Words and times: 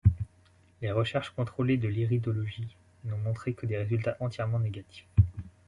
Les 0.81 0.91
recherches 0.91 1.29
contrôlées 1.29 1.77
de 1.77 1.87
l'iridologie 1.87 2.75
n'ont 3.05 3.19
montré 3.19 3.53
que 3.53 3.67
des 3.67 3.77
résultats 3.77 4.17
entièrement 4.19 4.57
négatifs. 4.57 5.05